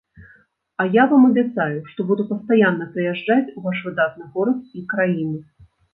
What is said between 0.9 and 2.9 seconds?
я вам абяцаю, што буду пастаянна